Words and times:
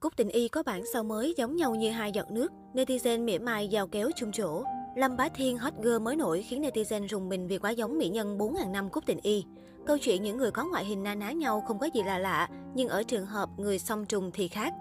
Cúc 0.00 0.16
Tình 0.16 0.28
Y 0.28 0.48
có 0.48 0.62
bản 0.62 0.82
sao 0.92 1.04
mới 1.04 1.34
giống 1.36 1.56
nhau 1.56 1.74
như 1.74 1.90
hai 1.90 2.12
giọt 2.12 2.30
nước, 2.30 2.52
netizen 2.74 3.24
mỉa 3.24 3.38
mai 3.38 3.68
giao 3.68 3.86
kéo 3.86 4.10
chung 4.16 4.32
chỗ. 4.32 4.64
Lâm 4.96 5.16
Bá 5.16 5.28
Thiên 5.28 5.58
hot 5.58 5.72
girl 5.82 5.98
mới 5.98 6.16
nổi 6.16 6.42
khiến 6.42 6.62
netizen 6.62 7.06
rùng 7.08 7.28
mình 7.28 7.46
vì 7.46 7.58
quá 7.58 7.70
giống 7.70 7.98
mỹ 7.98 8.08
nhân 8.08 8.38
4.000 8.38 8.70
năm 8.70 8.90
Cúc 8.90 9.06
Tình 9.06 9.18
Y. 9.22 9.44
Câu 9.86 9.98
chuyện 9.98 10.22
những 10.22 10.36
người 10.36 10.50
có 10.50 10.64
ngoại 10.64 10.84
hình 10.84 11.02
na 11.02 11.14
ná 11.14 11.32
nhau 11.32 11.64
không 11.68 11.78
có 11.78 11.88
gì 11.94 12.02
là 12.02 12.18
lạ, 12.18 12.48
nhưng 12.74 12.88
ở 12.88 13.02
trường 13.02 13.26
hợp 13.26 13.48
người 13.56 13.78
song 13.78 14.06
trùng 14.06 14.30
thì 14.34 14.48
khác. 14.48 14.74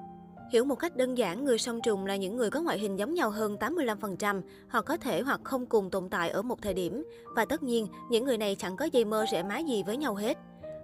Hiểu 0.52 0.66
một 0.66 0.76
cách 0.76 0.96
đơn 0.96 1.18
giản, 1.18 1.46
người 1.46 1.58
song 1.58 1.80
trùng 1.84 2.06
là 2.06 2.16
những 2.16 2.38
người 2.38 2.50
có 2.50 2.62
ngoại 2.62 2.80
hình 2.80 3.00
giống 3.00 3.14
nhau 3.14 3.30
hơn 3.30 3.56
85%, 3.60 4.42
họ 4.68 4.82
có 4.82 4.98
thể 4.98 5.22
hoặc 5.22 5.42
không 5.44 5.66
cùng 5.66 5.90
tồn 5.90 6.10
tại 6.10 6.30
ở 6.30 6.42
một 6.42 6.62
thời 6.62 6.74
điểm. 6.74 7.04
Và 7.36 7.46
tất 7.46 7.64
nhiên, 7.64 7.88
những 8.10 8.26
người 8.26 8.38
này 8.38 8.56
chẳng 8.56 8.76
có 8.76 8.86
dây 8.86 9.06
mơ 9.06 9.26
rẻ 9.32 9.44
má 9.44 9.58
gì 9.58 9.84
với 9.84 9.98
nhau 9.98 10.16
hết. 10.16 10.38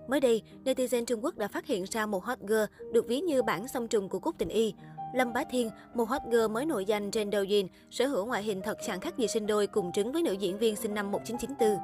Mới 0.08 0.20
đây, 0.20 0.42
netizen 0.66 1.06
Trung 1.06 1.24
Quốc 1.24 1.38
đã 1.38 1.48
phát 1.48 1.66
hiện 1.66 1.84
ra 1.92 2.06
một 2.06 2.24
hot 2.24 2.40
girl 2.40 2.92
được 2.92 3.08
ví 3.08 3.22
như 3.22 3.44
bản 3.44 3.68
song 3.68 3.88
trùng 3.88 4.10
của 4.10 4.20
Cúc 4.20 4.36
Tình 4.38 4.50
Y. 4.50 4.74
Lâm 5.16 5.34
Bá 5.34 5.44
Thiên, 5.52 5.70
một 5.94 6.10
hot 6.10 6.22
girl 6.32 6.48
mới 6.48 6.66
nổi 6.66 6.86
danh 6.86 7.12
trên 7.12 7.32
Douyin, 7.32 7.68
sở 7.92 8.08
hữu 8.08 8.26
ngoại 8.26 8.44
hình 8.44 8.62
thật 8.64 8.78
chẳng 8.86 9.00
khác 9.00 9.18
gì 9.18 9.28
sinh 9.28 9.48
đôi 9.48 9.68
cùng 9.68 9.92
trứng 9.92 10.12
với 10.12 10.24
nữ 10.24 10.34
diễn 10.34 10.58
viên 10.58 10.76
sinh 10.76 10.94
năm 10.94 11.12
1994. 11.12 11.78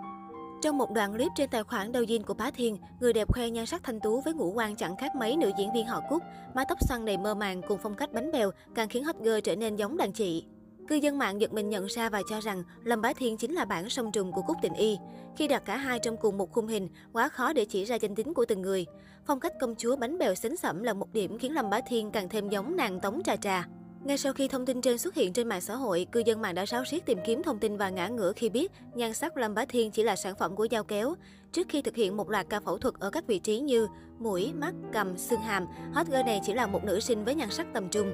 Trong 0.62 0.78
một 0.78 0.92
đoạn 0.92 1.14
clip 1.14 1.32
trên 1.36 1.50
tài 1.50 1.64
khoản 1.64 1.92
đầu 1.92 2.06
Douyin 2.06 2.24
của 2.24 2.34
Bá 2.34 2.52
Thiên, 2.52 2.78
người 3.00 3.14
đẹp 3.14 3.34
khoe 3.34 3.50
nhan 3.50 3.66
sắc 3.66 3.84
thanh 3.84 4.00
tú 4.00 4.22
với 4.22 4.34
ngũ 4.34 4.52
quan 4.52 4.76
chẳng 4.76 4.96
khác 4.96 5.16
mấy 5.16 5.38
nữ 5.38 5.52
diễn 5.58 5.74
viên 5.74 5.86
họ 5.86 6.02
Cúc, 6.10 6.24
mái 6.54 6.66
tóc 6.70 6.78
xoăn 6.88 7.06
đầy 7.06 7.18
mơ 7.18 7.36
màng 7.36 7.62
cùng 7.68 7.80
phong 7.84 7.96
cách 7.96 8.14
bánh 8.14 8.32
bèo 8.32 8.52
càng 8.76 8.90
khiến 8.90 9.04
hot 9.04 9.16
girl 9.16 9.40
trở 9.44 9.56
nên 9.56 9.76
giống 9.76 9.98
đàn 9.98 10.12
chị. 10.12 10.46
Cư 10.90 10.96
dân 10.96 11.18
mạng 11.18 11.42
giật 11.42 11.54
mình 11.54 11.70
nhận 11.70 11.86
ra 11.86 12.10
và 12.10 12.22
cho 12.30 12.40
rằng 12.40 12.64
Lâm 12.84 13.02
Bá 13.02 13.14
Thiên 13.14 13.38
chính 13.38 13.54
là 13.54 13.66
bản 13.66 13.90
song 13.90 14.12
trùng 14.12 14.32
của 14.32 14.42
Cúc 14.42 14.58
Tình 14.62 14.74
Y. 14.74 14.98
Khi 15.38 15.48
đặt 15.48 15.66
cả 15.66 15.78
hai 15.78 16.00
trong 16.00 16.18
cùng 16.18 16.38
một 16.38 16.52
khung 16.52 16.68
hình, 16.68 16.90
quá 17.14 17.30
khó 17.30 17.54
để 17.54 17.66
chỉ 17.66 17.84
ra 17.86 17.96
danh 17.96 18.16
tính 18.16 18.34
của 18.34 18.46
từng 18.46 18.62
người. 18.62 18.86
Phong 19.26 19.40
cách 19.40 19.54
công 19.60 19.76
chúa 19.76 19.96
bánh 19.96 20.18
bèo 20.18 20.36
xính 20.36 20.58
sẩm 20.58 20.84
là 20.84 20.94
một 20.94 21.14
điểm 21.14 21.38
khiến 21.40 21.54
Lâm 21.54 21.70
Bá 21.70 21.82
Thiên 21.82 22.12
càng 22.12 22.30
thêm 22.30 22.50
giống 22.50 22.76
nàng 22.76 23.00
Tống 23.00 23.22
Trà 23.24 23.36
Trà. 23.36 23.68
Ngay 24.04 24.18
sau 24.18 24.34
khi 24.34 24.48
thông 24.48 24.66
tin 24.66 24.82
trên 24.82 24.98
xuất 24.98 25.16
hiện 25.16 25.34
trên 25.34 25.48
mạng 25.48 25.62
xã 25.62 25.76
hội, 25.76 26.08
cư 26.12 26.20
dân 26.26 26.42
mạng 26.42 26.56
đã 26.56 26.66
ráo 26.66 26.84
riết 26.92 27.06
tìm 27.06 27.18
kiếm 27.26 27.44
thông 27.44 27.60
tin 27.60 27.78
và 27.78 27.90
ngã 27.90 28.08
ngửa 28.08 28.34
khi 28.36 28.50
biết 28.50 28.72
nhan 28.94 29.14
sắc 29.14 29.38
Lâm 29.38 29.54
Bá 29.54 29.66
Thiên 29.66 29.92
chỉ 29.92 30.04
là 30.04 30.16
sản 30.16 30.36
phẩm 30.36 30.56
của 30.56 30.68
dao 30.72 30.84
kéo. 30.84 31.16
Trước 31.52 31.68
khi 31.70 31.82
thực 31.82 31.96
hiện 31.96 32.18
một 32.18 32.30
loạt 32.30 32.46
ca 32.50 32.60
phẫu 32.60 32.78
thuật 32.78 32.96
ở 33.00 33.10
các 33.10 33.28
vị 33.28 33.40
trí 33.40 33.60
như 33.60 33.88
mũi, 34.20 34.54
mắt, 34.54 34.74
cằm, 34.92 35.18
xương 35.18 35.42
hàm, 35.42 35.66
hot 35.94 36.08
girl 36.08 36.24
này 36.26 36.42
chỉ 36.46 36.54
là 36.54 36.68
một 36.68 36.84
nữ 36.84 37.00
sinh 37.00 37.26
với 37.26 37.36
nhan 37.36 37.50
sắc 37.52 37.68
tầm 37.74 37.90
trung. 37.90 38.12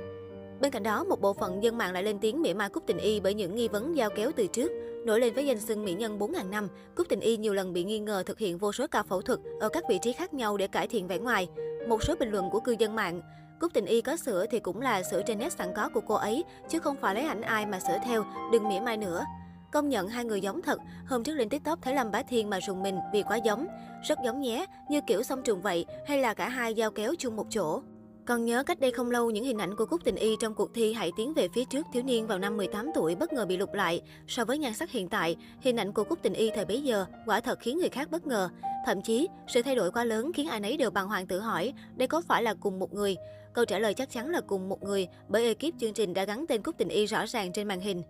Bên 0.62 0.72
cạnh 0.72 0.84
đó, 0.84 1.04
một 1.04 1.22
bộ 1.22 1.34
phận 1.34 1.64
dân 1.64 1.78
mạng 1.78 1.94
lại 1.94 2.04
lên 2.04 2.20
tiếng 2.20 2.42
mỉa 2.42 2.54
mai 2.54 2.70
Cúc 2.70 2.84
Tình 2.88 2.98
Y 2.98 3.20
bởi 3.20 3.34
những 3.34 3.56
nghi 3.56 3.68
vấn 3.68 3.98
giao 3.98 4.10
kéo 4.16 4.32
từ 4.36 4.48
trước. 4.48 4.72
Nổi 5.06 5.20
lên 5.20 5.34
với 5.34 5.46
danh 5.46 5.60
xưng 5.60 5.86
mỹ 5.86 5.94
nhân 5.94 6.20
4.000 6.20 6.50
năm, 6.50 6.68
Cúc 6.96 7.08
Tình 7.10 7.20
Y 7.20 7.38
nhiều 7.38 7.54
lần 7.54 7.74
bị 7.74 7.84
nghi 7.84 8.00
ngờ 8.00 8.24
thực 8.26 8.40
hiện 8.40 8.58
vô 8.58 8.72
số 8.72 8.88
ca 8.92 9.04
phẫu 9.04 9.22
thuật 9.22 9.40
ở 9.60 9.70
các 9.70 9.84
vị 9.90 10.00
trí 10.02 10.14
khác 10.14 10.34
nhau 10.34 10.58
để 10.58 10.68
cải 10.68 10.88
thiện 10.88 11.08
vẻ 11.08 11.18
ngoài. 11.18 11.48
Một 11.88 12.04
số 12.04 12.16
bình 12.20 12.30
luận 12.30 12.50
của 12.50 12.60
cư 12.60 12.76
dân 12.80 12.96
mạng, 12.96 13.22
Cúc 13.60 13.74
Tình 13.74 13.86
Y 13.86 14.02
có 14.02 14.18
sữa 14.18 14.46
thì 14.52 14.60
cũng 14.60 14.82
là 14.82 15.04
sữa 15.04 15.22
trên 15.26 15.40
nét 15.40 15.54
sẵn 15.54 15.74
có 15.76 15.90
của 15.94 16.02
cô 16.02 16.16
ấy, 16.16 16.44
chứ 16.70 16.80
không 16.80 16.96
phải 17.02 17.16
lấy 17.16 17.24
ảnh 17.24 17.42
ai 17.42 17.66
mà 17.66 17.80
sửa 17.80 17.98
theo, 18.06 18.26
đừng 18.52 18.70
mỉa 18.70 18.80
mai 18.80 18.98
nữa. 18.98 19.24
Công 19.72 19.90
nhận 19.90 20.08
hai 20.08 20.26
người 20.26 20.42
giống 20.42 20.62
thật, 20.62 20.80
hôm 21.08 21.24
trước 21.24 21.34
lên 21.34 21.50
TikTok 21.50 21.80
thấy 21.82 21.96
Lâm 21.96 22.12
Bá 22.12 22.24
Thiên 22.24 22.50
mà 22.50 22.60
rùng 22.60 22.84
mình 22.84 22.96
vì 23.14 23.24
quá 23.24 23.38
giống. 23.38 23.68
Rất 24.04 24.20
giống 24.26 24.42
nhé, 24.42 24.66
như 24.90 25.00
kiểu 25.08 25.24
song 25.24 25.42
trùng 25.44 25.62
vậy, 25.62 25.86
hay 26.08 26.18
là 26.18 26.34
cả 26.34 26.50
hai 26.50 26.74
giao 26.74 26.92
kéo 26.92 27.14
chung 27.20 27.36
một 27.36 27.46
chỗ. 27.50 27.82
Còn 28.26 28.46
nhớ 28.46 28.64
cách 28.64 28.80
đây 28.80 28.92
không 28.92 29.12
lâu, 29.12 29.30
những 29.30 29.44
hình 29.44 29.58
ảnh 29.58 29.76
của 29.76 29.86
Cúc 29.86 30.04
Tình 30.04 30.16
Y 30.16 30.36
trong 30.40 30.54
cuộc 30.54 30.74
thi 30.74 30.94
Hãy 30.94 31.12
tiến 31.18 31.34
về 31.34 31.48
phía 31.48 31.66
trước 31.66 31.86
thiếu 31.94 32.04
niên 32.04 32.28
vào 32.28 32.40
năm 32.40 32.58
18 32.58 32.92
tuổi 32.96 33.16
bất 33.16 33.34
ngờ 33.34 33.46
bị 33.46 33.58
lục 33.58 33.74
lại. 33.74 34.02
So 34.28 34.46
với 34.46 34.58
nhan 34.58 34.74
sắc 34.74 34.92
hiện 34.92 35.10
tại, 35.10 35.36
hình 35.62 35.80
ảnh 35.80 35.94
của 35.94 36.04
Cúc 36.04 36.20
Tình 36.22 36.34
Y 36.34 36.50
thời 36.50 36.66
bấy 36.66 36.84
giờ 36.84 37.06
quả 37.26 37.42
thật 37.42 37.60
khiến 37.60 37.78
người 37.78 37.90
khác 37.90 38.12
bất 38.12 38.28
ngờ. 38.28 38.50
Thậm 38.86 39.02
chí, 39.02 39.28
sự 39.48 39.62
thay 39.62 39.76
đổi 39.76 39.92
quá 39.92 40.04
lớn 40.04 40.32
khiến 40.34 40.48
ai 40.48 40.60
nấy 40.60 40.78
đều 40.78 40.90
bàng 40.90 41.08
hoàng 41.08 41.28
tự 41.28 41.40
hỏi, 41.40 41.74
đây 41.96 42.08
có 42.08 42.22
phải 42.22 42.44
là 42.44 42.54
cùng 42.54 42.80
một 42.80 42.94
người? 42.94 43.16
Câu 43.54 43.66
trả 43.66 43.80
lời 43.80 43.94
chắc 43.94 44.10
chắn 44.10 44.30
là 44.30 44.42
cùng 44.42 44.70
một 44.70 44.84
người, 44.84 45.08
bởi 45.28 45.48
ekip 45.48 45.74
chương 45.80 45.94
trình 45.94 46.14
đã 46.14 46.26
gắn 46.26 46.46
tên 46.48 46.62
Cúc 46.62 46.78
Tình 46.78 46.90
Y 46.90 47.06
rõ 47.06 47.26
ràng 47.26 47.54
trên 47.54 47.68
màn 47.68 47.80
hình. 47.80 48.04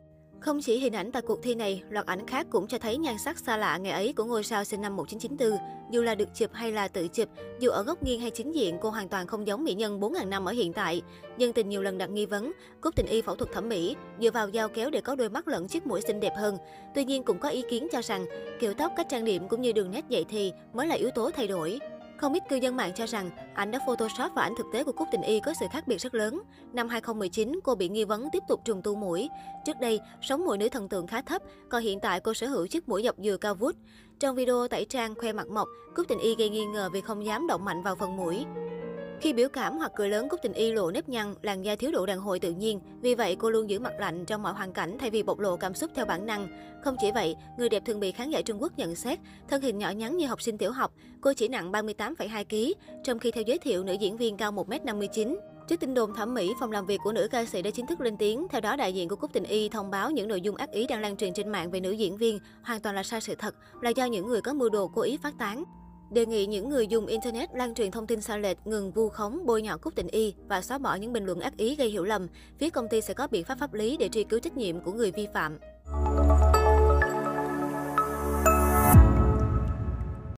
Không 0.45 0.61
chỉ 0.61 0.79
hình 0.79 0.95
ảnh 0.95 1.11
tại 1.11 1.21
cuộc 1.21 1.43
thi 1.43 1.55
này, 1.55 1.83
loạt 1.89 2.05
ảnh 2.05 2.27
khác 2.27 2.47
cũng 2.49 2.67
cho 2.67 2.77
thấy 2.77 2.97
nhan 2.97 3.15
sắc 3.17 3.39
xa 3.39 3.57
lạ 3.57 3.77
ngày 3.77 3.91
ấy 3.91 4.13
của 4.13 4.23
ngôi 4.23 4.43
sao 4.43 4.63
sinh 4.63 4.81
năm 4.81 4.95
1994. 4.95 5.59
Dù 5.91 6.01
là 6.01 6.15
được 6.15 6.35
chụp 6.35 6.49
hay 6.53 6.71
là 6.71 6.87
tự 6.87 7.07
chụp, 7.07 7.29
dù 7.59 7.69
ở 7.69 7.83
góc 7.83 8.03
nghiêng 8.03 8.21
hay 8.21 8.31
chính 8.31 8.55
diện, 8.55 8.77
cô 8.81 8.89
hoàn 8.89 9.09
toàn 9.09 9.27
không 9.27 9.47
giống 9.47 9.63
mỹ 9.63 9.73
nhân 9.73 9.99
4.000 9.99 10.29
năm 10.29 10.45
ở 10.45 10.51
hiện 10.51 10.73
tại. 10.73 11.01
Dân 11.37 11.53
tình 11.53 11.69
nhiều 11.69 11.81
lần 11.81 11.97
đặt 11.97 12.09
nghi 12.09 12.25
vấn, 12.25 12.51
Cúc 12.81 12.95
Tình 12.95 13.05
Y 13.05 13.21
phẫu 13.21 13.35
thuật 13.35 13.51
thẩm 13.53 13.69
mỹ, 13.69 13.95
dựa 14.21 14.31
vào 14.31 14.51
dao 14.51 14.69
kéo 14.69 14.89
để 14.89 15.01
có 15.01 15.15
đôi 15.15 15.29
mắt 15.29 15.47
lẫn 15.47 15.67
chiếc 15.67 15.87
mũi 15.87 16.01
xinh 16.01 16.19
đẹp 16.19 16.33
hơn. 16.37 16.57
Tuy 16.95 17.05
nhiên 17.05 17.23
cũng 17.23 17.39
có 17.39 17.49
ý 17.49 17.63
kiến 17.69 17.87
cho 17.91 18.01
rằng, 18.01 18.25
kiểu 18.59 18.73
tóc, 18.73 18.91
cách 18.97 19.07
trang 19.09 19.25
điểm 19.25 19.47
cũng 19.47 19.61
như 19.61 19.71
đường 19.71 19.91
nét 19.91 20.05
dậy 20.09 20.25
thì 20.29 20.51
mới 20.73 20.87
là 20.87 20.95
yếu 20.95 21.09
tố 21.15 21.31
thay 21.31 21.47
đổi. 21.47 21.79
Không 22.17 22.33
ít 22.33 22.43
cư 22.49 22.55
dân 22.55 22.75
mạng 22.75 22.91
cho 22.95 23.05
rằng 23.05 23.29
ảnh 23.53 23.71
đã 23.71 23.79
photoshop 23.87 24.31
và 24.35 24.41
ảnh 24.41 24.53
thực 24.57 24.65
tế 24.73 24.83
của 24.83 24.91
Cúc 24.91 25.07
Tình 25.11 25.21
Y 25.21 25.39
có 25.39 25.53
sự 25.59 25.65
khác 25.71 25.87
biệt 25.87 25.97
rất 25.97 26.15
lớn. 26.15 26.41
Năm 26.73 26.87
2019, 26.87 27.59
cô 27.63 27.75
bị 27.75 27.89
nghi 27.89 28.03
vấn 28.03 28.29
tiếp 28.31 28.43
tục 28.47 28.61
trùng 28.65 28.81
tu 28.81 28.95
mũi. 28.95 29.29
Trước 29.65 29.79
đây, 29.81 29.99
sống 30.21 30.45
mũi 30.45 30.57
nữ 30.57 30.69
thần 30.69 30.89
tượng 30.89 31.07
khá 31.07 31.21
thấp, 31.21 31.41
còn 31.69 31.83
hiện 31.83 31.99
tại 31.99 32.19
cô 32.19 32.33
sở 32.33 32.47
hữu 32.47 32.67
chiếc 32.67 32.89
mũi 32.89 33.03
dọc 33.03 33.15
dừa 33.17 33.37
cao 33.37 33.55
vút. 33.55 33.75
Trong 34.19 34.35
video 34.35 34.67
tẩy 34.67 34.85
trang 34.85 35.15
khoe 35.15 35.33
mặt 35.33 35.47
mộc, 35.47 35.67
Cúc 35.95 36.07
Tình 36.07 36.19
Y 36.19 36.35
gây 36.35 36.49
nghi 36.49 36.65
ngờ 36.65 36.89
vì 36.93 37.01
không 37.01 37.25
dám 37.25 37.47
động 37.47 37.65
mạnh 37.65 37.83
vào 37.83 37.95
phần 37.95 38.17
mũi. 38.17 38.45
Khi 39.21 39.33
biểu 39.33 39.49
cảm 39.49 39.77
hoặc 39.77 39.91
cười 39.95 40.09
lớn, 40.09 40.29
Cúc 40.29 40.39
Tình 40.43 40.53
Y 40.53 40.71
lộ 40.71 40.91
nếp 40.91 41.09
nhăn, 41.09 41.33
làn 41.41 41.65
da 41.65 41.75
thiếu 41.75 41.91
độ 41.91 42.05
đàn 42.05 42.19
hồi 42.19 42.39
tự 42.39 42.51
nhiên. 42.51 42.79
Vì 43.01 43.15
vậy, 43.15 43.35
cô 43.39 43.49
luôn 43.49 43.69
giữ 43.69 43.79
mặt 43.79 43.93
lạnh 43.99 44.25
trong 44.25 44.43
mọi 44.43 44.53
hoàn 44.53 44.73
cảnh 44.73 44.97
thay 44.99 45.09
vì 45.09 45.23
bộc 45.23 45.39
lộ 45.39 45.57
cảm 45.57 45.73
xúc 45.73 45.91
theo 45.95 46.05
bản 46.05 46.25
năng. 46.25 46.47
Không 46.83 46.95
chỉ 47.01 47.11
vậy, 47.11 47.35
người 47.57 47.69
đẹp 47.69 47.83
thường 47.85 47.99
bị 47.99 48.11
khán 48.11 48.29
giả 48.29 48.41
Trung 48.41 48.61
Quốc 48.61 48.77
nhận 48.77 48.95
xét, 48.95 49.19
thân 49.49 49.61
hình 49.61 49.77
nhỏ 49.77 49.89
nhắn 49.89 50.17
như 50.17 50.27
học 50.27 50.41
sinh 50.41 50.57
tiểu 50.57 50.71
học, 50.71 50.93
cô 51.21 51.33
chỉ 51.33 51.47
nặng 51.47 51.71
38,2 51.71 52.43
kg, 52.43 52.79
trong 53.03 53.19
khi 53.19 53.31
theo 53.31 53.43
giới 53.47 53.57
thiệu 53.57 53.83
nữ 53.83 53.93
diễn 53.93 54.17
viên 54.17 54.37
cao 54.37 54.51
1m59. 54.51 55.35
Trước 55.67 55.79
tin 55.79 55.93
đồn 55.93 56.15
thẩm 56.15 56.33
mỹ, 56.33 56.53
phòng 56.59 56.71
làm 56.71 56.85
việc 56.85 56.99
của 57.03 57.11
nữ 57.11 57.27
ca 57.31 57.45
sĩ 57.45 57.61
đã 57.61 57.71
chính 57.71 57.87
thức 57.87 58.01
lên 58.01 58.17
tiếng. 58.17 58.47
Theo 58.49 58.61
đó, 58.61 58.75
đại 58.75 58.93
diện 58.93 59.09
của 59.09 59.15
Cúc 59.15 59.33
Tình 59.33 59.43
Y 59.43 59.69
thông 59.69 59.91
báo 59.91 60.11
những 60.11 60.27
nội 60.27 60.41
dung 60.41 60.55
ác 60.55 60.71
ý 60.71 60.87
đang 60.87 61.01
lan 61.01 61.17
truyền 61.17 61.33
trên 61.33 61.49
mạng 61.49 61.71
về 61.71 61.79
nữ 61.79 61.91
diễn 61.91 62.17
viên 62.17 62.39
hoàn 62.63 62.79
toàn 62.79 62.95
là 62.95 63.03
sai 63.03 63.21
sự 63.21 63.35
thật, 63.35 63.55
là 63.81 63.89
do 63.89 64.05
những 64.05 64.27
người 64.27 64.41
có 64.41 64.53
mưu 64.53 64.69
đồ 64.69 64.87
cố 64.87 65.01
ý 65.01 65.17
phát 65.17 65.33
tán. 65.37 65.63
Đề 66.11 66.25
nghị 66.25 66.45
những 66.45 66.69
người 66.69 66.87
dùng 66.87 67.05
Internet 67.05 67.49
lan 67.53 67.73
truyền 67.73 67.91
thông 67.91 68.07
tin 68.07 68.21
sai 68.21 68.39
lệch, 68.39 68.57
ngừng 68.65 68.91
vu 68.91 69.09
khống, 69.09 69.45
bôi 69.45 69.61
nhọ 69.61 69.77
Cúc 69.77 69.95
Tình 69.95 70.07
Y 70.07 70.33
và 70.47 70.61
xóa 70.61 70.77
bỏ 70.77 70.95
những 70.95 71.13
bình 71.13 71.25
luận 71.25 71.39
ác 71.39 71.57
ý 71.57 71.75
gây 71.75 71.89
hiểu 71.89 72.03
lầm. 72.03 72.27
Phía 72.59 72.69
công 72.69 72.87
ty 72.89 73.01
sẽ 73.01 73.13
có 73.13 73.27
biện 73.27 73.43
pháp 73.43 73.59
pháp 73.59 73.73
lý 73.73 73.97
để 73.97 74.09
truy 74.09 74.23
cứu 74.23 74.39
trách 74.39 74.57
nhiệm 74.57 74.79
của 74.79 74.91
người 74.91 75.11
vi 75.11 75.27
phạm. 75.33 75.57